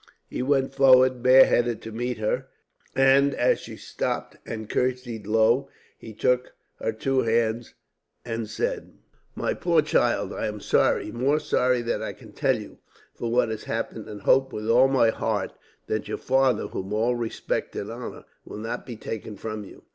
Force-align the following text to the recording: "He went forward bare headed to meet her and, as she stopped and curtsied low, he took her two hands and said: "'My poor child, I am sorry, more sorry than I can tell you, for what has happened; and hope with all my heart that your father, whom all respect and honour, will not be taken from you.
"He 0.27 0.41
went 0.41 0.73
forward 0.73 1.21
bare 1.21 1.45
headed 1.45 1.79
to 1.83 1.91
meet 1.91 2.17
her 2.17 2.47
and, 2.95 3.35
as 3.35 3.59
she 3.59 3.77
stopped 3.77 4.35
and 4.47 4.67
curtsied 4.67 5.27
low, 5.27 5.69
he 5.95 6.11
took 6.11 6.53
her 6.79 6.91
two 6.91 7.21
hands 7.21 7.75
and 8.25 8.49
said: 8.49 8.93
"'My 9.35 9.53
poor 9.53 9.83
child, 9.83 10.33
I 10.33 10.47
am 10.47 10.59
sorry, 10.59 11.11
more 11.11 11.37
sorry 11.39 11.83
than 11.83 12.01
I 12.01 12.13
can 12.13 12.31
tell 12.31 12.57
you, 12.57 12.79
for 13.13 13.29
what 13.31 13.49
has 13.49 13.65
happened; 13.65 14.09
and 14.09 14.21
hope 14.23 14.51
with 14.51 14.67
all 14.67 14.87
my 14.87 15.11
heart 15.11 15.53
that 15.85 16.07
your 16.07 16.17
father, 16.17 16.65
whom 16.65 16.93
all 16.93 17.13
respect 17.15 17.75
and 17.75 17.91
honour, 17.91 18.25
will 18.43 18.57
not 18.57 18.87
be 18.87 18.95
taken 18.97 19.37
from 19.37 19.63
you. 19.63 19.83